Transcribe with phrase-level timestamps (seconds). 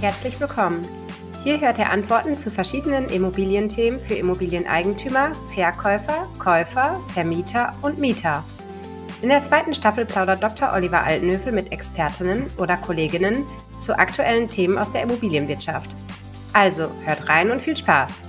[0.00, 0.80] Herzlich willkommen.
[1.44, 8.42] Hier hört ihr Antworten zu verschiedenen Immobilienthemen für Immobilieneigentümer, Verkäufer, Käufer, Vermieter und Mieter.
[9.20, 10.72] In der zweiten Staffel plaudert Dr.
[10.72, 13.44] Oliver Altenhöfel mit Expertinnen oder Kolleginnen
[13.78, 15.94] zu aktuellen Themen aus der Immobilienwirtschaft.
[16.54, 18.22] Also hört rein und viel Spaß!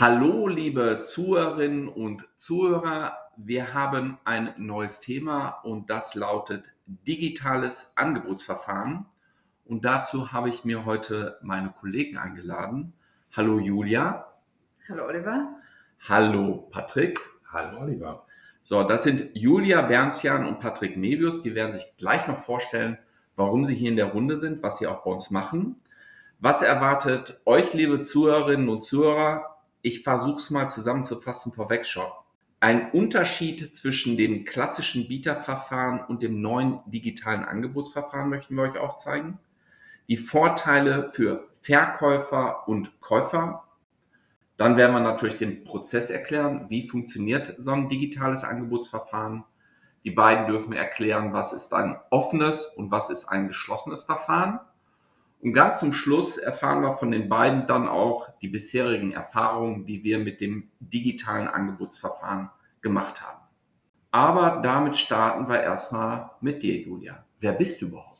[0.00, 3.18] Hallo, liebe Zuhörerinnen und Zuhörer.
[3.36, 9.04] Wir haben ein neues Thema und das lautet digitales Angebotsverfahren.
[9.66, 12.94] Und dazu habe ich mir heute meine Kollegen eingeladen.
[13.36, 14.26] Hallo Julia.
[14.88, 15.56] Hallo Oliver.
[16.08, 17.18] Hallo Patrick.
[17.52, 18.24] Hallo Oliver.
[18.62, 21.42] So, das sind Julia Bernsian und Patrick Nebius.
[21.42, 22.96] Die werden sich gleich noch vorstellen,
[23.36, 25.76] warum sie hier in der Runde sind, was sie auch bei uns machen.
[26.38, 29.49] Was erwartet euch, liebe Zuhörerinnen und Zuhörer,
[29.82, 32.06] ich versuche es mal zusammenzufassen vorweg schon.
[32.62, 39.38] Ein Unterschied zwischen dem klassischen Bieterverfahren und dem neuen digitalen Angebotsverfahren möchten wir euch aufzeigen.
[40.08, 43.64] Die Vorteile für Verkäufer und Käufer.
[44.58, 46.68] Dann werden wir natürlich den Prozess erklären.
[46.68, 49.44] Wie funktioniert so ein digitales Angebotsverfahren?
[50.04, 54.60] Die beiden dürfen erklären, was ist ein offenes und was ist ein geschlossenes Verfahren.
[55.42, 60.04] Und ganz zum Schluss erfahren wir von den beiden dann auch die bisherigen Erfahrungen, die
[60.04, 62.50] wir mit dem digitalen Angebotsverfahren
[62.82, 63.40] gemacht haben.
[64.10, 67.24] Aber damit starten wir erstmal mit dir, Julia.
[67.38, 68.10] Wer bist du überhaupt?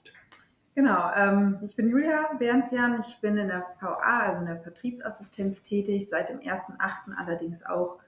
[0.75, 3.01] Genau, ähm, ich bin Julia Bernsian.
[3.01, 7.15] Ich bin in der VA, also in der Vertriebsassistenz tätig, seit dem 1.8.
[7.19, 7.99] allerdings auch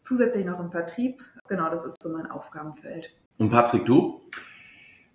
[0.00, 1.22] zusätzlich noch im Vertrieb.
[1.48, 3.10] Genau, das ist so mein Aufgabenfeld.
[3.38, 4.19] Und Patrick, du?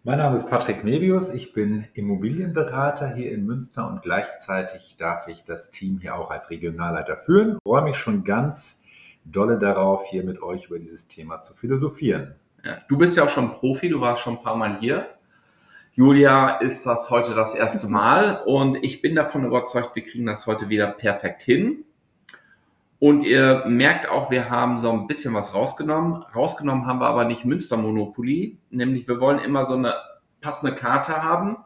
[0.07, 1.33] Mein Name ist Patrick Nebius.
[1.33, 6.51] Ich bin Immobilienberater hier in Münster und gleichzeitig darf ich das Team hier auch als
[6.51, 7.55] Regionalleiter führen.
[7.55, 8.83] Ich freue mich schon ganz
[9.23, 12.35] dolle darauf, hier mit euch über dieses Thema zu philosophieren.
[12.63, 15.07] Ja, du bist ja auch schon Profi, du warst schon ein paar Mal hier.
[15.93, 20.45] Julia ist das heute das erste Mal und ich bin davon überzeugt, wir kriegen das
[20.45, 21.83] heute wieder perfekt hin.
[22.99, 26.23] Und ihr merkt auch, wir haben so ein bisschen was rausgenommen.
[26.35, 29.95] Rausgenommen haben wir aber nicht Münster Monopoly, nämlich wir wollen immer so eine
[30.41, 31.57] passende Karte haben.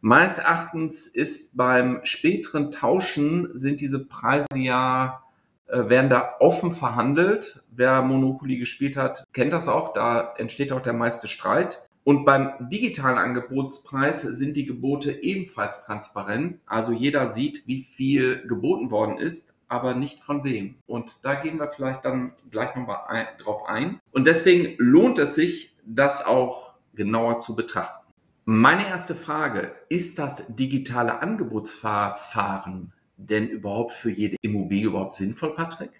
[0.00, 5.24] Meines Erachtens ist beim späteren Tauschen sind diese Preise ja,
[5.66, 7.62] äh, werden da offen verhandelt.
[7.70, 9.92] Wer Monopoly gespielt hat, kennt das auch.
[9.92, 11.82] Da entsteht auch der meiste Streit.
[12.04, 16.60] Und beim digitalen Angebotspreis sind die Gebote ebenfalls transparent.
[16.64, 20.76] Also jeder sieht, wie viel geboten worden ist aber nicht von wem.
[20.86, 24.00] Und da gehen wir vielleicht dann gleich nochmal drauf ein.
[24.10, 28.06] Und deswegen lohnt es sich, das auch genauer zu betrachten.
[28.44, 35.90] Meine erste Frage, ist das digitale Angebotsverfahren denn überhaupt für jede Immobilie überhaupt sinnvoll, Patrick?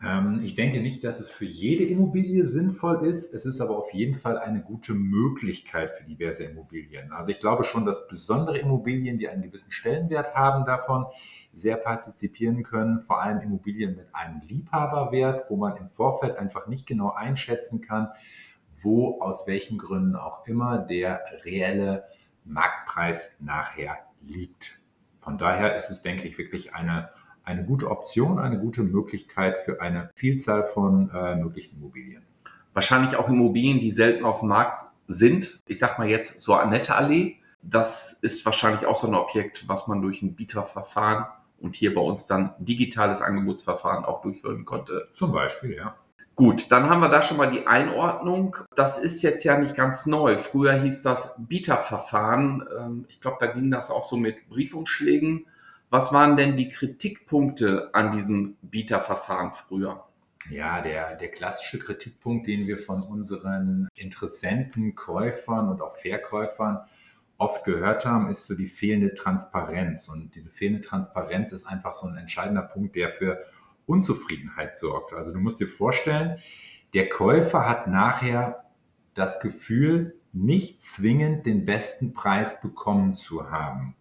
[0.00, 3.34] Ähm, ich denke nicht, dass es für jede Immobilie sinnvoll ist.
[3.34, 7.12] Es ist aber auf jeden Fall eine gute Möglichkeit für diverse Immobilien.
[7.12, 11.06] Also ich glaube schon, dass besondere Immobilien, die einen gewissen Stellenwert haben, davon
[11.52, 13.02] sehr partizipieren können.
[13.02, 18.08] Vor allem Immobilien mit einem Liebhaberwert, wo man im Vorfeld einfach nicht genau einschätzen kann,
[18.80, 22.04] wo aus welchen Gründen auch immer der reelle
[22.44, 24.80] Marktpreis nachher liegt.
[25.20, 27.10] Von daher ist es, denke ich, wirklich eine
[27.48, 32.22] eine gute Option, eine gute Möglichkeit für eine Vielzahl von äh, möglichen Immobilien.
[32.74, 35.58] Wahrscheinlich auch Immobilien, die selten auf dem Markt sind.
[35.66, 37.36] Ich sag mal jetzt so Annette Allee.
[37.62, 41.24] Das ist wahrscheinlich auch so ein Objekt, was man durch ein Bieterverfahren
[41.58, 45.08] und hier bei uns dann digitales Angebotsverfahren auch durchführen konnte.
[45.12, 45.96] Zum Beispiel, ja.
[46.36, 48.58] Gut, dann haben wir da schon mal die Einordnung.
[48.76, 50.36] Das ist jetzt ja nicht ganz neu.
[50.36, 52.62] Früher hieß das Bieterverfahren.
[52.78, 55.46] Ähm, ich glaube, da ging das auch so mit Briefumschlägen.
[55.90, 60.04] Was waren denn die Kritikpunkte an diesem Bieterverfahren früher?
[60.50, 66.80] Ja, der, der klassische Kritikpunkt, den wir von unseren Interessenten, Käufern und auch Verkäufern
[67.38, 70.08] oft gehört haben, ist so die fehlende Transparenz.
[70.08, 73.40] Und diese fehlende Transparenz ist einfach so ein entscheidender Punkt, der für
[73.86, 75.12] Unzufriedenheit sorgt.
[75.12, 76.38] Also du musst dir vorstellen,
[76.94, 78.64] der Käufer hat nachher
[79.14, 83.96] das Gefühl, nicht zwingend den besten Preis bekommen zu haben.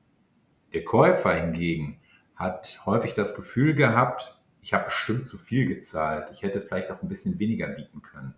[0.77, 1.97] Der Käufer hingegen
[2.35, 7.01] hat häufig das Gefühl gehabt, ich habe bestimmt zu viel gezahlt, ich hätte vielleicht auch
[7.01, 8.35] ein bisschen weniger bieten können.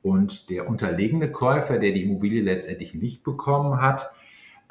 [0.00, 4.12] Und der unterlegene Käufer, der die Immobilie letztendlich nicht bekommen hat,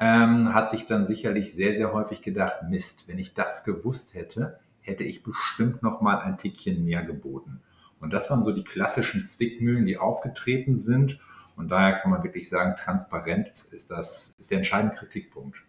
[0.00, 4.58] ähm, hat sich dann sicherlich sehr, sehr häufig gedacht, Mist, wenn ich das gewusst hätte,
[4.80, 7.60] hätte ich bestimmt noch mal ein Tickchen mehr geboten.
[8.00, 11.20] Und das waren so die klassischen Zwickmühlen, die aufgetreten sind.
[11.56, 15.65] Und daher kann man wirklich sagen, Transparenz ist das, ist der entscheidende Kritikpunkt.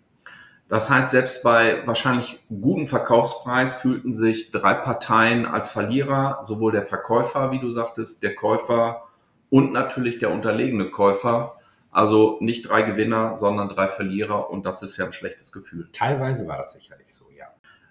[0.69, 6.83] Das heißt, selbst bei wahrscheinlich gutem Verkaufspreis fühlten sich drei Parteien als Verlierer, sowohl der
[6.83, 9.03] Verkäufer, wie du sagtest, der Käufer
[9.49, 11.55] und natürlich der unterlegene Käufer.
[11.89, 15.89] Also nicht drei Gewinner, sondern drei Verlierer und das ist ja ein schlechtes Gefühl.
[15.93, 17.45] Teilweise war das sicherlich so, ja.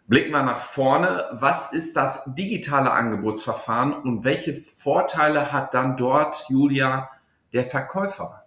[0.06, 1.24] Blicken wir nach vorne.
[1.32, 7.10] Was ist das digitale Angebotsverfahren und welche Vorteile hat dann dort, Julia,
[7.52, 8.45] der Verkäufer?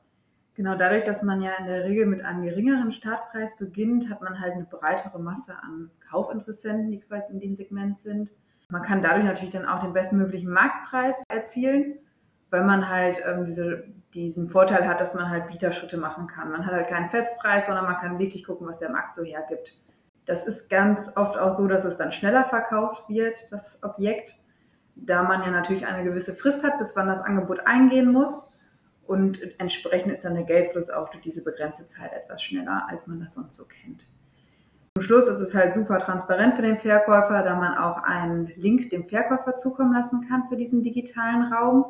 [0.59, 4.41] Genau, dadurch, dass man ja in der Regel mit einem geringeren Startpreis beginnt, hat man
[4.41, 8.33] halt eine breitere Masse an Kaufinteressenten, die quasi in dem Segment sind.
[8.67, 11.99] Man kann dadurch natürlich dann auch den bestmöglichen Marktpreis erzielen,
[12.49, 16.51] weil man halt ähm, diese, diesen Vorteil hat, dass man halt Bieterschritte machen kann.
[16.51, 19.77] Man hat halt keinen Festpreis, sondern man kann wirklich gucken, was der Markt so hergibt.
[20.25, 24.35] Das ist ganz oft auch so, dass es dann schneller verkauft wird, das Objekt,
[24.97, 28.58] da man ja natürlich eine gewisse Frist hat, bis wann das Angebot eingehen muss.
[29.09, 33.19] Und entsprechend ist dann der Geldfluss auch durch diese begrenzte Zeit etwas schneller, als man
[33.19, 34.07] das sonst so kennt.
[34.95, 38.91] Zum Schluss ist es halt super transparent für den Verkäufer, da man auch einen Link
[38.91, 41.85] dem Verkäufer zukommen lassen kann für diesen digitalen Raum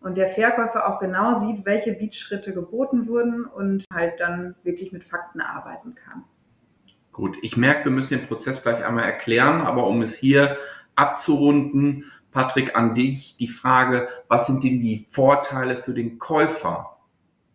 [0.00, 5.04] und der Verkäufer auch genau sieht, welche Beatschritte geboten wurden und halt dann wirklich mit
[5.04, 6.24] Fakten arbeiten kann.
[7.12, 10.56] Gut, ich merke, wir müssen den Prozess gleich einmal erklären, aber um es hier
[10.96, 16.98] abzurunden, Patrick, an dich die Frage, was sind denn die Vorteile für den Käufer?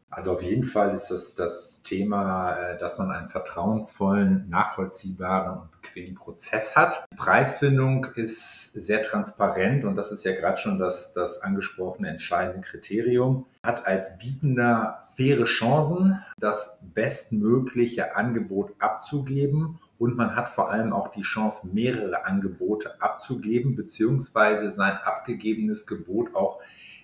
[0.09, 5.71] Also auf jeden Fall ist das das Thema, äh, dass man einen vertrauensvollen, nachvollziehbaren und
[5.71, 7.05] bequemen Prozess hat.
[7.11, 12.61] Die Preisfindung ist sehr transparent und das ist ja gerade schon das, das angesprochene entscheidende
[12.67, 13.45] Kriterium.
[13.61, 21.09] Hat als Bietender faire Chancen, das bestmögliche Angebot abzugeben und man hat vor allem auch
[21.09, 26.59] die Chance, mehrere Angebote abzugeben beziehungsweise sein abgegebenes Gebot auch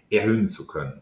[0.10, 1.02] erhöhen zu können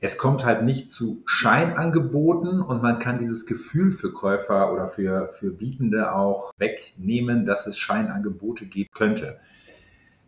[0.00, 5.28] es kommt halt nicht zu Scheinangeboten und man kann dieses Gefühl für Käufer oder für,
[5.28, 9.40] für Bietende auch wegnehmen, dass es Scheinangebote geben könnte.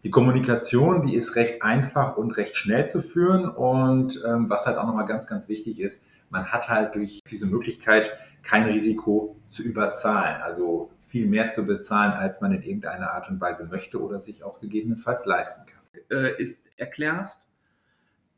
[0.03, 4.77] Die Kommunikation, die ist recht einfach und recht schnell zu führen und ähm, was halt
[4.77, 9.63] auch nochmal ganz, ganz wichtig ist, man hat halt durch diese Möglichkeit kein Risiko zu
[9.63, 14.21] überzahlen, also viel mehr zu bezahlen, als man in irgendeiner Art und Weise möchte oder
[14.21, 15.81] sich auch gegebenenfalls leisten kann.
[16.11, 17.53] Äh, ist erklärst,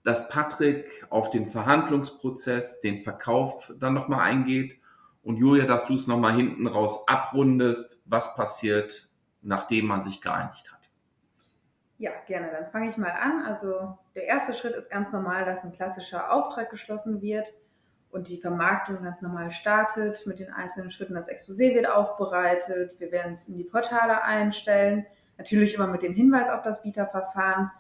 [0.05, 4.81] dass Patrick auf den Verhandlungsprozess, den Verkauf dann nochmal eingeht
[5.23, 9.11] und Julia, dass du es nochmal hinten raus abrundest, was passiert,
[9.43, 10.91] nachdem man sich geeinigt hat.
[11.99, 12.51] Ja, gerne.
[12.51, 13.45] Dann fange ich mal an.
[13.47, 17.53] Also der erste Schritt ist ganz normal, dass ein klassischer Auftrag geschlossen wird
[18.13, 21.15] und die Vermarktung ganz normal startet mit den einzelnen Schritten.
[21.15, 25.07] Das Exposé wird aufbereitet, wir werden es in die Portale einstellen,
[25.39, 27.71] natürlich immer mit dem Hinweis auf das Bieterverfahren.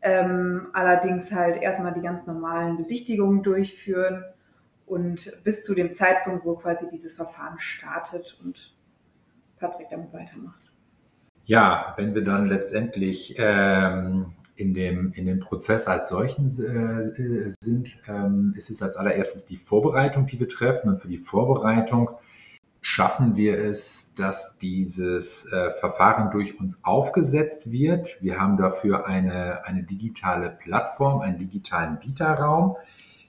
[0.00, 4.24] Ähm, allerdings halt erstmal die ganz normalen Besichtigungen durchführen
[4.86, 8.76] und bis zu dem Zeitpunkt, wo quasi dieses Verfahren startet und
[9.58, 10.70] Patrick damit weitermacht.
[11.46, 17.96] Ja, wenn wir dann letztendlich ähm, in, dem, in dem Prozess als solchen äh, sind,
[18.06, 20.88] ähm, ist es als allererstes die Vorbereitung, die wir treffen.
[20.88, 22.10] Und für die Vorbereitung
[22.80, 28.18] schaffen wir es, dass dieses äh, Verfahren durch uns aufgesetzt wird.
[28.20, 32.76] Wir haben dafür eine, eine digitale Plattform, einen digitalen Bieterraum.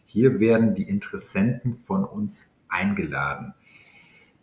[0.05, 3.53] Hier werden die Interessenten von uns eingeladen.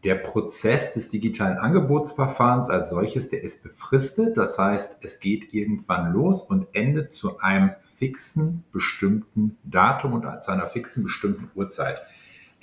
[0.05, 4.37] Der Prozess des digitalen Angebotsverfahrens als solches, der ist befristet.
[4.37, 10.51] Das heißt, es geht irgendwann los und endet zu einem fixen bestimmten Datum und zu
[10.51, 12.03] einer fixen bestimmten Uhrzeit.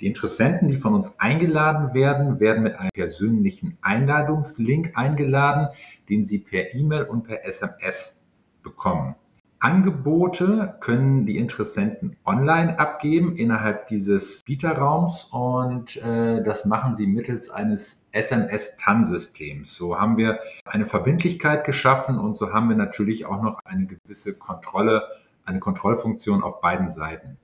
[0.00, 5.68] Die Interessenten, die von uns eingeladen werden, werden mit einem persönlichen Einladungslink eingeladen,
[6.10, 8.22] den sie per E-Mail und per SMS
[8.62, 9.14] bekommen.
[9.62, 17.50] Angebote können die Interessenten online abgeben innerhalb dieses Bieterraums und äh, das machen sie mittels
[17.50, 19.74] eines SMS-TAN-Systems.
[19.74, 24.38] So haben wir eine Verbindlichkeit geschaffen und so haben wir natürlich auch noch eine gewisse
[24.38, 25.06] Kontrolle,
[25.44, 27.36] eine Kontrollfunktion auf beiden Seiten.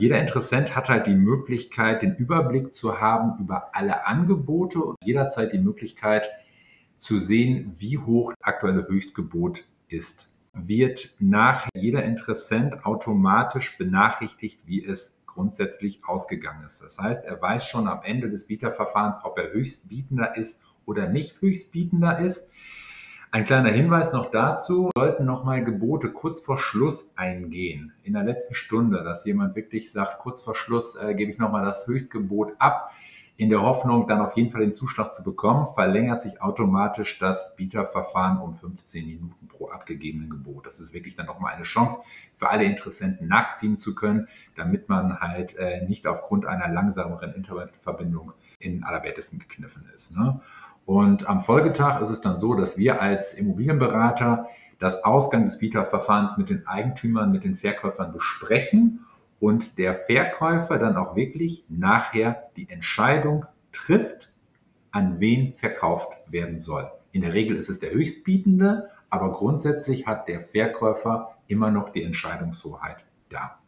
[0.00, 5.52] Jeder Interessent hat halt die Möglichkeit, den Überblick zu haben über alle Angebote und jederzeit
[5.52, 6.28] die Möglichkeit
[6.98, 10.33] zu sehen, wie hoch das aktuelle Höchstgebot ist.
[10.54, 16.82] Wird nach jeder Interessent automatisch benachrichtigt, wie es grundsätzlich ausgegangen ist.
[16.82, 21.40] Das heißt, er weiß schon am Ende des Bieterverfahrens, ob er Höchstbietender ist oder nicht
[21.40, 22.50] Höchstbietender ist.
[23.34, 28.54] Ein kleiner Hinweis noch dazu, sollten nochmal Gebote kurz vor Schluss eingehen, in der letzten
[28.54, 32.92] Stunde, dass jemand wirklich sagt, kurz vor Schluss äh, gebe ich nochmal das Höchstgebot ab,
[33.36, 37.56] in der Hoffnung, dann auf jeden Fall den Zuschlag zu bekommen, verlängert sich automatisch das
[37.56, 40.66] Bieterverfahren um 15 Minuten pro abgegebenen Gebot.
[40.66, 45.18] Das ist wirklich dann nochmal eine Chance für alle Interessenten nachziehen zu können, damit man
[45.18, 50.16] halt äh, nicht aufgrund einer langsameren Internetverbindung in allerwertesten gekniffen ist.
[50.16, 50.40] Ne?
[50.86, 54.46] Und am Folgetag ist es dann so, dass wir als Immobilienberater
[54.78, 59.00] das Ausgang des Bieterverfahrens mit den Eigentümern, mit den Verkäufern besprechen
[59.44, 64.32] und der Verkäufer dann auch wirklich nachher die Entscheidung trifft,
[64.90, 66.90] an wen verkauft werden soll.
[67.12, 72.04] In der Regel ist es der Höchstbietende, aber grundsätzlich hat der Verkäufer immer noch die
[72.04, 73.58] Entscheidungshoheit da.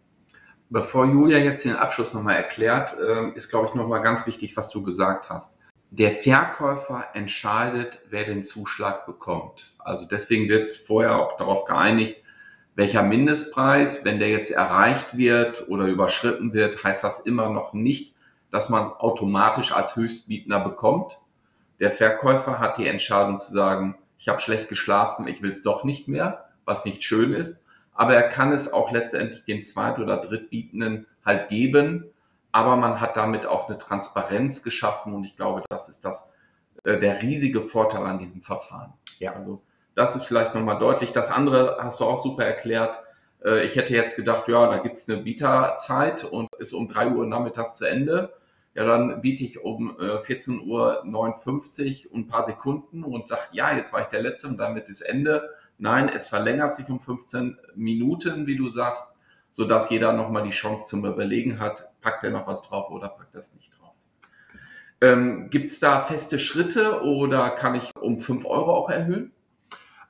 [0.71, 4.71] Bevor Julia jetzt den Abschluss nochmal erklärt, ähm, ist, glaube ich, nochmal ganz wichtig, was
[4.71, 5.59] du gesagt hast.
[5.91, 9.77] Der Verkäufer entscheidet, wer den Zuschlag bekommt.
[9.81, 12.23] Also deswegen wird vorher auch darauf geeinigt,
[12.77, 18.15] welcher Mindestpreis, wenn der jetzt erreicht wird oder überschritten wird, heißt das immer noch nicht,
[18.51, 21.19] dass man automatisch als Höchstbietender bekommt.
[21.81, 25.85] Der Verkäufer hat die Entscheidung zu sagen, ich habe schlecht geschlafen, ich will es doch
[25.85, 27.65] nicht mehr, was nicht schön ist.
[27.93, 32.05] Aber er kann es auch letztendlich dem Zweit- oder Drittbietenden halt geben.
[32.53, 36.35] Aber man hat damit auch eine Transparenz geschaffen und ich glaube, das ist das,
[36.85, 38.93] äh, der riesige Vorteil an diesem Verfahren.
[39.19, 39.33] Ja.
[39.33, 39.63] Also
[39.97, 41.11] das ist vielleicht nochmal deutlich.
[41.11, 43.03] Das andere hast du auch super erklärt.
[43.43, 47.27] Äh, ich hätte jetzt gedacht, ja, da gibt's eine Bieterzeit und ist um drei Uhr
[47.27, 48.35] nachmittags zu Ende.
[48.75, 53.75] Ja, dann biete ich um 14.59 äh, Uhr und ein paar Sekunden und sage, ja,
[53.75, 55.49] jetzt war ich der Letzte und damit ist Ende.
[55.79, 59.17] Nein, es verlängert sich um 15 Minuten, wie du sagst,
[59.51, 63.35] sodass jeder nochmal die Chance zum Überlegen hat, packt er noch was drauf oder packt
[63.35, 63.95] das nicht drauf.
[65.01, 69.33] Ähm, Gibt es da feste Schritte oder kann ich um 5 Euro auch erhöhen?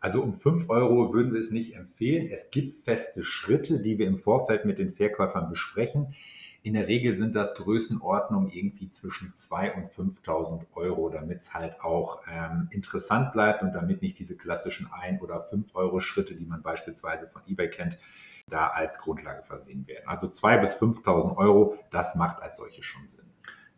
[0.00, 2.28] Also um 5 Euro würden wir es nicht empfehlen.
[2.30, 6.14] Es gibt feste Schritte, die wir im Vorfeld mit den Verkäufern besprechen.
[6.62, 11.80] In der Regel sind das Größenordnungen irgendwie zwischen 2.000 und 5.000 Euro, damit es halt
[11.80, 16.44] auch ähm, interessant bleibt und damit nicht diese klassischen 1 oder 5 Euro Schritte, die
[16.44, 17.98] man beispielsweise von eBay kennt,
[18.48, 20.08] da als Grundlage versehen werden.
[20.08, 23.26] Also 2.000 bis 5.000 Euro, das macht als solche schon Sinn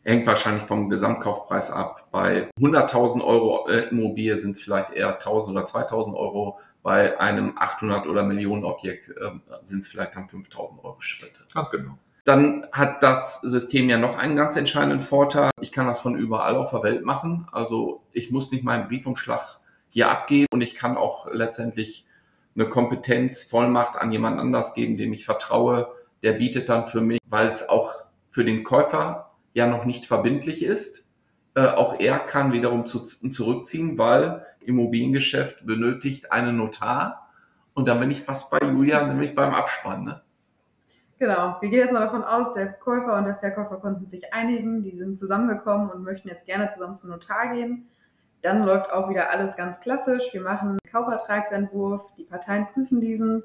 [0.09, 2.09] hängt wahrscheinlich vom Gesamtkaufpreis ab.
[2.11, 6.59] Bei 100.000 Euro äh, Immobilie sind es vielleicht eher 1.000 oder 2.000 Euro.
[6.83, 9.31] Bei einem 800 oder Millionen Objekt äh,
[9.62, 11.41] sind es vielleicht dann 5.000 Euro Schritte.
[11.53, 11.99] Ganz genau.
[12.25, 15.50] Dann hat das System ja noch einen ganz entscheidenden Vorteil.
[15.61, 17.47] Ich kann das von überall auf der Welt machen.
[17.53, 19.61] Also ich muss nicht meinen Briefumschlag
[19.91, 22.07] hier abgeben und ich kann auch letztendlich
[22.55, 25.88] eine Kompetenz, Vollmacht an jemand anders geben, dem ich vertraue.
[26.23, 27.93] Der bietet dann für mich, weil es auch
[28.31, 29.27] für den Käufer
[29.59, 31.12] ja noch nicht verbindlich ist.
[31.55, 37.29] Äh, auch er kann wiederum zu, zurückziehen, weil Immobiliengeschäft benötigt einen Notar.
[37.75, 40.05] Und dann bin ich fast bei Julia, nämlich beim Abspann.
[40.05, 40.23] Ne?
[41.19, 44.85] Genau, wir gehen jetzt mal davon aus, der Käufer und der Verkäufer konnten sich einigen,
[44.85, 47.88] die sind zusammengekommen und möchten jetzt gerne zusammen zum Notar gehen.
[48.43, 50.33] Dann läuft auch wieder alles ganz klassisch.
[50.33, 53.43] Wir machen einen Kaufvertragsentwurf, die Parteien prüfen diesen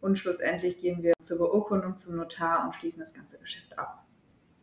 [0.00, 4.03] und schlussendlich gehen wir zur Beurkundung zum Notar und schließen das ganze Geschäft ab.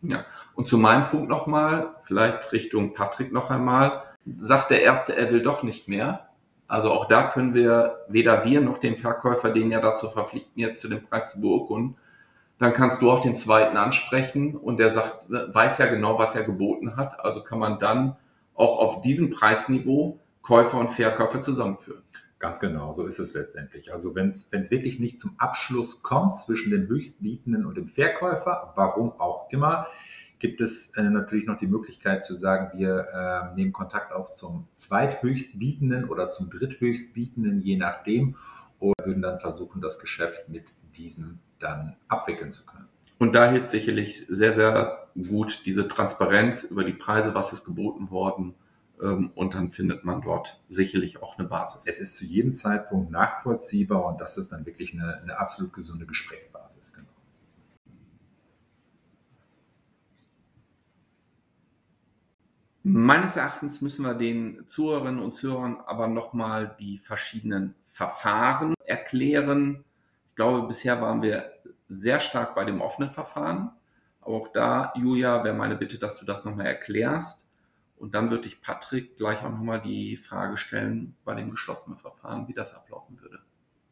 [0.04, 4.04] Ja, und zu meinem Punkt nochmal, vielleicht Richtung Patrick noch einmal,
[4.38, 6.28] sagt der Erste, er will doch nicht mehr.
[6.68, 10.82] Also auch da können wir weder wir noch den Verkäufer den ja dazu verpflichten, jetzt
[10.82, 11.98] zu dem Preis zu beurkunden.
[12.60, 16.44] Dann kannst du auch den Zweiten ansprechen und der sagt, weiß ja genau, was er
[16.44, 17.20] geboten hat.
[17.20, 18.16] Also kann man dann
[18.56, 22.04] auch auf diesem Preisniveau Käufer und Verkäufer zusammenführen.
[22.42, 23.94] Ganz genau, so ist es letztendlich.
[23.94, 29.12] Also wenn es wirklich nicht zum Abschluss kommt zwischen dem Höchstbietenden und dem Verkäufer, warum
[29.20, 29.86] auch immer,
[30.40, 34.68] gibt es äh, natürlich noch die Möglichkeit zu sagen, wir äh, nehmen Kontakt auf zum
[34.74, 38.36] Zweithöchstbietenden oder zum Dritthöchstbietenden, je nachdem,
[38.80, 42.88] und würden dann versuchen, das Geschäft mit diesem dann abwickeln zu können.
[43.20, 48.10] Und da hilft sicherlich sehr, sehr gut diese Transparenz über die Preise, was ist geboten
[48.10, 48.56] worden
[49.08, 51.88] und dann findet man dort sicherlich auch eine Basis.
[51.88, 56.06] Es ist zu jedem Zeitpunkt nachvollziehbar und das ist dann wirklich eine, eine absolut gesunde
[56.06, 56.94] Gesprächsbasis.
[56.94, 57.08] Genau.
[62.84, 69.84] Meines Erachtens müssen wir den Zuhörerinnen und Zuhörern aber nochmal die verschiedenen Verfahren erklären.
[70.30, 71.52] Ich glaube, bisher waren wir
[71.90, 73.72] sehr stark bei dem offenen Verfahren.
[74.22, 77.51] Aber auch da, Julia, wäre meine Bitte, dass du das nochmal erklärst.
[78.02, 82.48] Und dann würde ich Patrick gleich auch nochmal die Frage stellen bei dem geschlossenen Verfahren,
[82.48, 83.38] wie das ablaufen würde.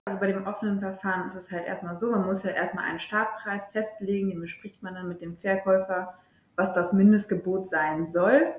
[0.05, 2.99] Also bei dem offenen Verfahren ist es halt erstmal so, man muss ja erstmal einen
[2.99, 6.15] Startpreis festlegen, den bespricht man dann mit dem Verkäufer,
[6.55, 8.51] was das Mindestgebot sein soll.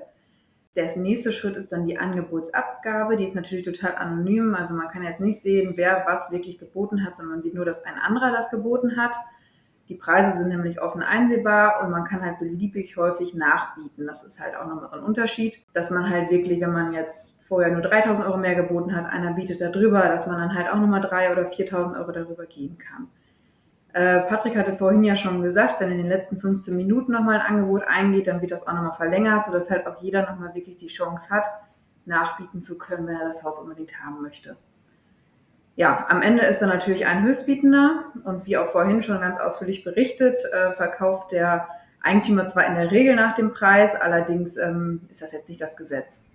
[0.77, 3.17] Der nächste Schritt ist dann die Angebotsabgabe.
[3.17, 4.55] Die ist natürlich total anonym.
[4.55, 7.65] Also man kann jetzt nicht sehen, wer was wirklich geboten hat, sondern man sieht nur,
[7.65, 9.17] dass ein anderer das geboten hat.
[9.89, 14.07] Die Preise sind nämlich offen einsehbar und man kann halt beliebig häufig nachbieten.
[14.07, 17.43] Das ist halt auch nochmal so ein Unterschied, dass man halt wirklich, wenn man jetzt
[17.43, 20.69] vorher nur 3000 Euro mehr geboten hat, einer bietet da drüber, dass man dann halt
[20.69, 23.09] auch nochmal 3.000 oder 4000 Euro darüber gehen kann.
[23.93, 27.45] Äh, Patrick hatte vorhin ja schon gesagt, wenn in den letzten 15 Minuten nochmal ein
[27.45, 30.87] Angebot eingeht, dann wird das auch nochmal verlängert, sodass halt auch jeder nochmal wirklich die
[30.87, 31.45] Chance hat,
[32.05, 34.55] nachbieten zu können, wenn er das Haus unbedingt haben möchte
[35.75, 39.83] ja, am Ende ist dann natürlich ein Höchstbietender und wie auch vorhin schon ganz ausführlich
[39.83, 41.67] berichtet, äh, verkauft der
[42.01, 45.75] Eigentümer zwar in der Regel nach dem Preis, allerdings ähm, ist das jetzt nicht das
[45.75, 46.25] Gesetz.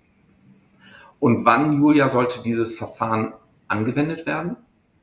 [1.19, 3.33] Und wann, Julia, sollte dieses Verfahren
[3.67, 4.55] angewendet werden?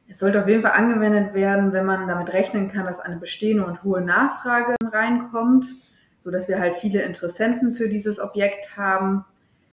[0.09, 3.65] Es sollte auf jeden Fall angewendet werden, wenn man damit rechnen kann, dass eine bestehende
[3.65, 5.67] und hohe Nachfrage reinkommt,
[6.21, 9.25] sodass wir halt viele Interessenten für dieses Objekt haben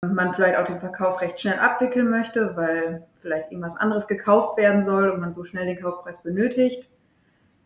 [0.02, 4.82] man vielleicht auch den Verkauf recht schnell abwickeln möchte, weil vielleicht irgendwas anderes gekauft werden
[4.82, 6.90] soll und man so schnell den Kaufpreis benötigt.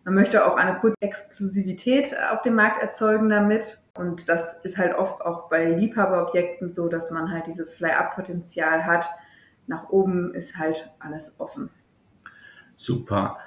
[0.03, 3.77] Man möchte auch eine kurze Exklusivität auf dem Markt erzeugen damit.
[3.93, 9.07] Und das ist halt oft auch bei Liebhaberobjekten so, dass man halt dieses Fly-Up-Potenzial hat.
[9.67, 11.69] Nach oben ist halt alles offen.
[12.75, 13.37] Super.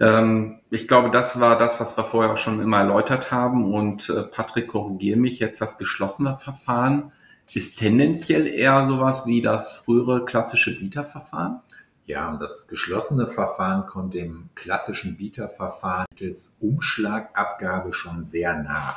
[0.00, 3.74] Ähm, ich glaube, das war das, was wir vorher auch schon immer erläutert haben.
[3.74, 7.12] Und äh, Patrick, korrigiere mich jetzt, das geschlossene Verfahren
[7.54, 11.60] ist tendenziell eher sowas wie das frühere klassische Bieterverfahren?
[12.06, 18.94] Ja, das geschlossene Verfahren kommt dem klassischen Bieterverfahren mittels Umschlagabgabe schon sehr nah.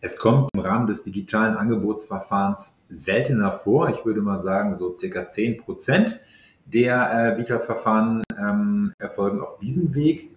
[0.00, 3.88] Es kommt im Rahmen des digitalen Angebotsverfahrens seltener vor.
[3.88, 6.20] Ich würde mal sagen, so circa 10 Prozent
[6.66, 10.30] der äh, Bieterverfahren ähm, erfolgen auf diesem Weg.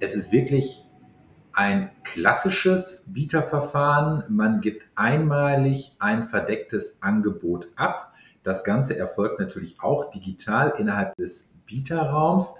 [0.00, 0.84] Es ist wirklich
[1.54, 4.24] ein klassisches Bieterverfahren.
[4.28, 8.12] Man gibt einmalig ein verdecktes Angebot ab.
[8.42, 12.56] Das Ganze erfolgt natürlich auch digital innerhalb des Bieterraums.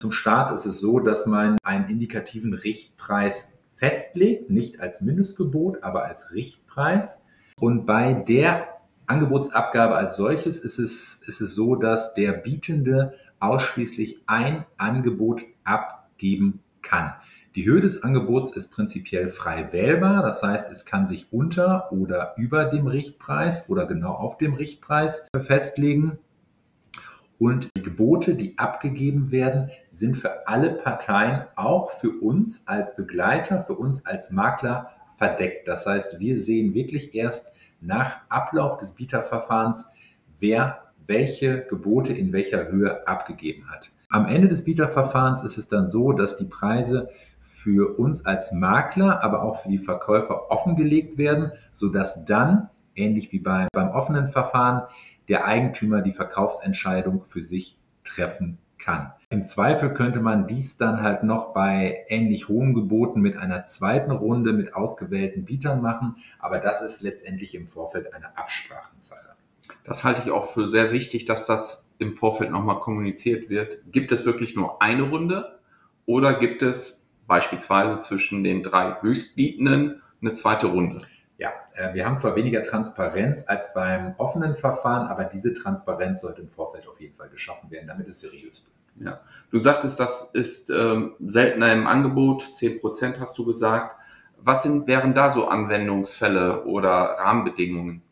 [0.00, 6.04] Zum Start ist es so, dass man einen indikativen Richtpreis festlegt, nicht als Mindestgebot, aber
[6.04, 7.24] als Richtpreis.
[7.58, 8.68] Und bei der
[9.06, 16.62] Angebotsabgabe als solches ist es, ist es so, dass der Bietende ausschließlich ein Angebot abgeben
[16.86, 17.12] kann.
[17.54, 20.22] Die Höhe des Angebots ist prinzipiell frei wählbar.
[20.22, 25.26] Das heißt, es kann sich unter oder über dem Richtpreis oder genau auf dem Richtpreis
[25.38, 26.18] festlegen.
[27.38, 33.60] Und die Gebote, die abgegeben werden, sind für alle Parteien, auch für uns als Begleiter,
[33.60, 35.68] für uns als Makler verdeckt.
[35.68, 39.88] Das heißt, wir sehen wirklich erst nach Ablauf des Bieterverfahrens,
[40.40, 43.90] wer welche Gebote in welcher Höhe abgegeben hat.
[44.08, 47.10] Am Ende des Bieterverfahrens ist es dann so, dass die Preise
[47.42, 53.40] für uns als Makler, aber auch für die Verkäufer offengelegt werden, sodass dann, ähnlich wie
[53.40, 54.82] bei, beim offenen Verfahren,
[55.28, 59.12] der Eigentümer die Verkaufsentscheidung für sich treffen kann.
[59.28, 64.12] Im Zweifel könnte man dies dann halt noch bei ähnlich hohen Geboten mit einer zweiten
[64.12, 69.34] Runde mit ausgewählten Bietern machen, aber das ist letztendlich im Vorfeld eine Absprachensache.
[69.82, 73.80] Das halte ich auch für sehr wichtig, dass das im Vorfeld nochmal kommuniziert wird.
[73.90, 75.58] Gibt es wirklich nur eine Runde
[76.04, 80.98] oder gibt es beispielsweise zwischen den drei Höchstbietenden eine zweite Runde?
[81.38, 86.42] Ja, äh, wir haben zwar weniger Transparenz als beim offenen Verfahren, aber diese Transparenz sollte
[86.42, 89.06] im Vorfeld auf jeden Fall geschaffen werden, damit es seriös wird.
[89.06, 93.96] Ja, du sagtest, das ist ähm, seltener im Angebot, 10 Prozent hast du gesagt.
[94.38, 98.02] Was sind, wären da so Anwendungsfälle oder Rahmenbedingungen?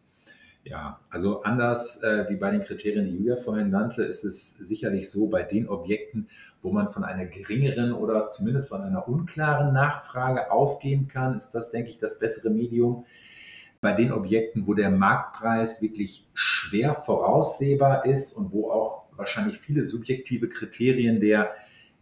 [0.67, 5.11] Ja, also anders äh, wie bei den Kriterien, die Julia vorhin nannte, ist es sicherlich
[5.11, 6.29] so bei den Objekten,
[6.63, 11.71] wo man von einer geringeren oder zumindest von einer unklaren Nachfrage ausgehen kann, ist das,
[11.71, 13.05] denke ich, das bessere Medium.
[13.83, 19.85] Bei den Objekten, wo der Marktpreis wirklich schwer voraussehbar ist und wo auch wahrscheinlich viele
[19.85, 21.55] subjektive Kriterien der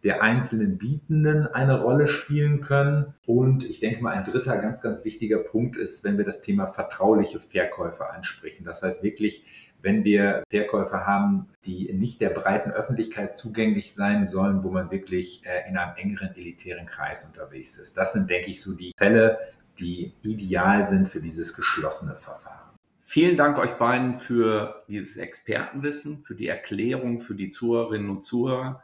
[0.05, 3.15] der einzelnen Bietenden eine Rolle spielen können.
[3.25, 6.67] Und ich denke mal, ein dritter ganz, ganz wichtiger Punkt ist, wenn wir das Thema
[6.67, 8.65] vertrauliche Verkäufe ansprechen.
[8.65, 9.45] Das heißt wirklich,
[9.81, 15.45] wenn wir Verkäufe haben, die nicht der breiten Öffentlichkeit zugänglich sein sollen, wo man wirklich
[15.47, 17.97] äh, in einem engeren elitären Kreis unterwegs ist.
[17.97, 19.38] Das sind, denke ich, so die Fälle,
[19.79, 22.53] die ideal sind für dieses geschlossene Verfahren.
[22.99, 28.83] Vielen Dank euch beiden für dieses Expertenwissen, für die Erklärung, für die Zuhörerinnen und Zuhörer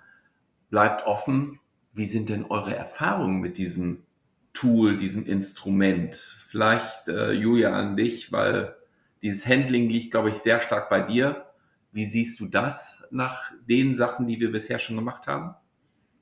[0.70, 1.60] bleibt offen.
[1.92, 4.04] Wie sind denn eure Erfahrungen mit diesem
[4.52, 6.14] Tool, diesem Instrument?
[6.14, 8.76] Vielleicht, äh, Julia, an dich, weil
[9.22, 11.46] dieses Handling liegt, glaube ich, sehr stark bei dir.
[11.90, 15.54] Wie siehst du das nach den Sachen, die wir bisher schon gemacht haben?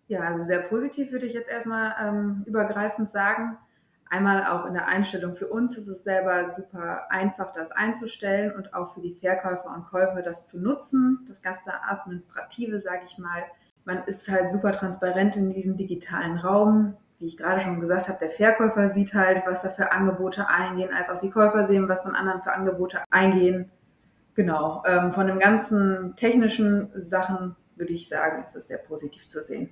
[0.09, 3.59] Ja, also sehr positiv würde ich jetzt erstmal ähm, übergreifend sagen.
[4.09, 8.73] Einmal auch in der Einstellung für uns ist es selber super einfach, das einzustellen und
[8.73, 11.25] auch für die Verkäufer und Käufer das zu nutzen.
[11.27, 13.43] Das ganze Administrative, sage ich mal,
[13.87, 16.97] man ist halt super transparent in diesem digitalen Raum.
[17.19, 20.91] wie ich gerade schon gesagt habe, der Verkäufer sieht halt, was da für Angebote eingehen,
[20.93, 23.71] als auch die Käufer sehen, was von anderen für Angebote eingehen.
[24.35, 29.43] Genau, ähm, von den ganzen technischen Sachen würde ich sagen, ist es sehr positiv zu
[29.43, 29.71] sehen.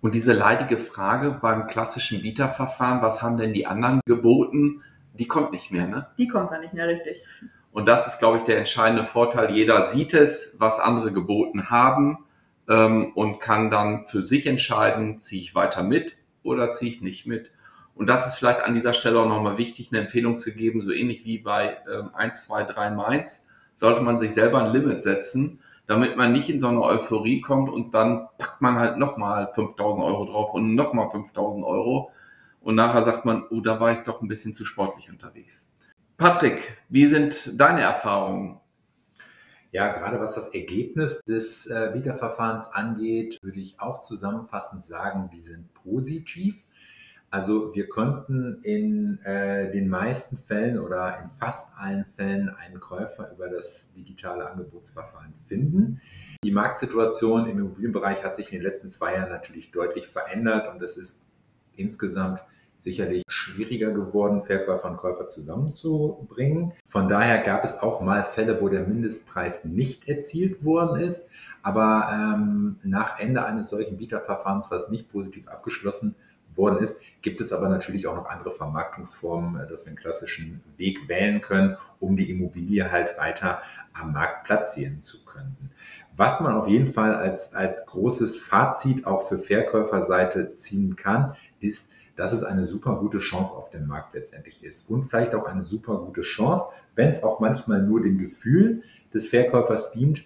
[0.00, 5.52] Und diese leidige Frage beim klassischen Bieterverfahren, was haben denn die anderen geboten, die kommt
[5.52, 6.06] nicht mehr, ne?
[6.16, 7.24] Die kommt dann nicht mehr richtig.
[7.72, 9.50] Und das ist, glaube ich, der entscheidende Vorteil.
[9.50, 12.25] Jeder sieht es, was andere geboten haben
[12.68, 17.26] ähm, und kann dann für sich entscheiden, ziehe ich weiter mit oder ziehe ich nicht
[17.26, 17.50] mit.
[17.94, 20.92] Und das ist vielleicht an dieser Stelle auch nochmal wichtig, eine Empfehlung zu geben, so
[20.92, 25.60] ähnlich wie bei ähm, 1, 2, 3 Mainz, sollte man sich selber ein Limit setzen,
[25.86, 30.04] damit man nicht in so eine Euphorie kommt und dann packt man halt nochmal 5000
[30.04, 32.10] Euro drauf und nochmal 5000 Euro
[32.60, 35.70] und nachher sagt man, oh, da war ich doch ein bisschen zu sportlich unterwegs.
[36.16, 38.58] Patrick, wie sind deine Erfahrungen?
[39.76, 45.42] Ja, gerade was das Ergebnis des äh, Bieterverfahrens angeht, würde ich auch zusammenfassend sagen, die
[45.42, 46.64] sind positiv.
[47.28, 53.30] Also wir konnten in äh, den meisten Fällen oder in fast allen Fällen einen Käufer
[53.30, 56.00] über das digitale Angebotsverfahren finden.
[56.42, 60.80] Die Marktsituation im Immobilienbereich hat sich in den letzten zwei Jahren natürlich deutlich verändert und
[60.80, 61.28] es ist
[61.74, 62.42] insgesamt
[62.78, 66.72] sicherlich schwieriger geworden, Verkäufer und Käufer zusammenzubringen.
[66.84, 71.28] Von daher gab es auch mal Fälle, wo der Mindestpreis nicht erzielt worden ist.
[71.62, 76.14] Aber ähm, nach Ende eines solchen Bieterverfahrens, was nicht positiv abgeschlossen
[76.54, 80.62] worden ist, gibt es aber natürlich auch noch andere Vermarktungsformen, äh, dass wir einen klassischen
[80.76, 83.62] Weg wählen können, um die Immobilie halt weiter
[83.92, 85.70] am Markt platzieren zu können.
[86.14, 91.92] Was man auf jeden Fall als, als großes Fazit auch für Verkäuferseite ziehen kann, ist,
[92.16, 94.90] dass es eine super gute Chance auf dem Markt letztendlich ist.
[94.90, 99.28] Und vielleicht auch eine super gute Chance, wenn es auch manchmal nur dem Gefühl des
[99.28, 100.24] Verkäufers dient,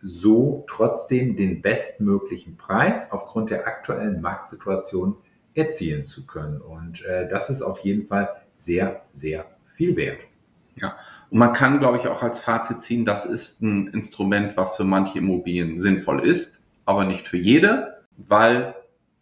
[0.00, 5.16] so trotzdem den bestmöglichen Preis aufgrund der aktuellen Marktsituation
[5.54, 6.60] erzielen zu können.
[6.60, 10.20] Und äh, das ist auf jeden Fall sehr, sehr viel wert.
[10.76, 10.96] Ja,
[11.30, 14.84] und man kann, glaube ich, auch als Fazit ziehen, das ist ein Instrument, was für
[14.84, 18.74] manche Immobilien sinnvoll ist, aber nicht für jede, weil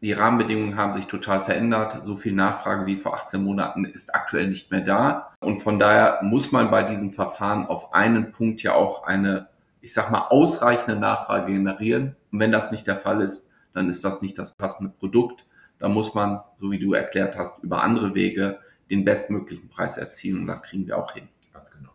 [0.02, 2.04] die Rahmenbedingungen haben sich total verändert.
[2.04, 5.32] So viel Nachfrage wie vor 18 Monaten ist aktuell nicht mehr da.
[5.38, 9.46] Und von daher muss man bei diesem Verfahren auf einen Punkt ja auch eine,
[9.80, 12.16] ich sag mal, ausreichende Nachfrage generieren.
[12.32, 15.46] Und wenn das nicht der Fall ist, dann ist das nicht das passende Produkt.
[15.78, 18.58] Da muss man, so wie du erklärt hast, über andere Wege
[18.90, 20.40] den bestmöglichen Preis erzielen.
[20.40, 21.28] Und das kriegen wir auch hin.
[21.54, 21.90] Ganz genau.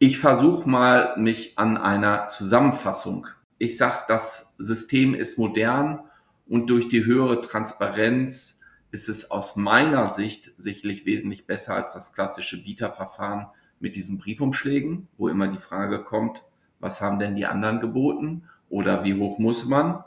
[0.00, 3.28] Ich versuche mal mich an einer Zusammenfassung.
[3.58, 6.00] Ich sag, das System ist modern
[6.48, 12.14] und durch die höhere Transparenz ist es aus meiner Sicht sicherlich wesentlich besser als das
[12.14, 13.46] klassische Bieterverfahren
[13.80, 16.42] mit diesen Briefumschlägen, wo immer die Frage kommt,
[16.78, 20.04] was haben denn die anderen geboten oder wie hoch muss man?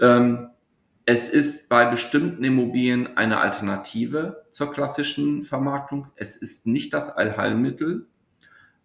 [0.00, 0.50] Ähm,
[1.04, 6.08] es ist bei bestimmten Immobilien eine Alternative zur klassischen Vermarktung.
[6.16, 8.06] Es ist nicht das Allheilmittel.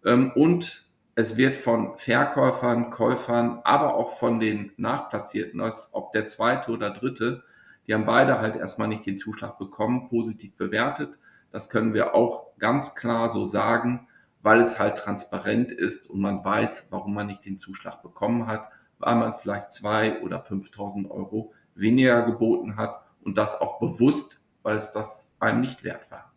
[0.04, 0.83] Ähm, und
[1.16, 7.44] es wird von Verkäufern, Käufern, aber auch von den Nachplatzierten, ob der zweite oder dritte,
[7.86, 11.18] die haben beide halt erstmal nicht den Zuschlag bekommen, positiv bewertet.
[11.50, 14.08] Das können wir auch ganz klar so sagen,
[14.42, 18.68] weil es halt transparent ist und man weiß, warum man nicht den Zuschlag bekommen hat,
[18.98, 24.76] weil man vielleicht zwei oder 5.000 Euro weniger geboten hat und das auch bewusst, weil
[24.76, 26.32] es das einem nicht wert war.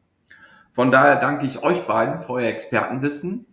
[0.71, 3.47] Von daher danke ich euch beiden für euer Expertenwissen.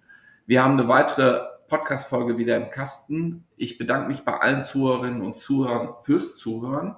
[0.46, 3.46] Wir haben eine weitere Podcast-Folge wieder im Kasten.
[3.56, 6.96] Ich bedanke mich bei allen Zuhörerinnen und Zuhörern fürs Zuhören.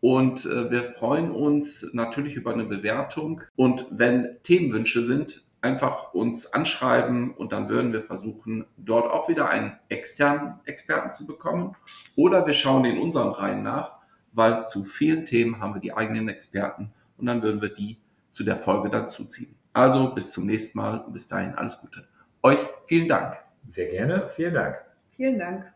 [0.00, 3.42] Und äh, wir freuen uns natürlich über eine Bewertung.
[3.54, 9.48] Und wenn Themenwünsche sind, einfach uns anschreiben und dann würden wir versuchen, dort auch wieder
[9.48, 11.76] einen externen Experten zu bekommen.
[12.16, 13.92] Oder wir schauen in unseren Reihen nach,
[14.32, 17.98] weil zu vielen Themen haben wir die eigenen Experten und dann würden wir die
[18.32, 19.54] zu der Folge dann zuziehen.
[19.72, 22.08] Also bis zum nächsten Mal und bis dahin alles Gute.
[22.42, 23.36] Euch vielen Dank.
[23.66, 24.76] Sehr gerne, vielen Dank.
[25.10, 25.72] Vielen Dank.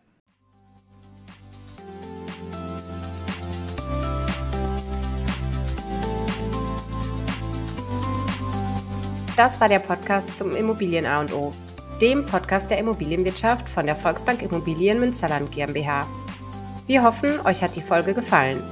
[9.36, 11.52] Das war der Podcast zum Immobilien A und O,
[12.00, 16.06] dem Podcast der Immobilienwirtschaft von der Volksbank Immobilien Münsterland GmbH.
[16.86, 18.62] Wir hoffen, euch hat die Folge gefallen.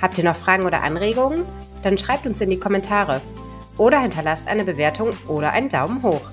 [0.00, 1.44] Habt ihr noch Fragen oder Anregungen?
[1.82, 3.20] Dann schreibt uns in die Kommentare
[3.76, 6.30] oder hinterlasst eine Bewertung oder einen Daumen hoch.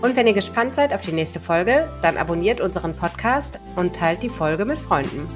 [0.00, 4.22] Und wenn ihr gespannt seid auf die nächste Folge, dann abonniert unseren Podcast und teilt
[4.22, 5.26] die Folge mit Freunden.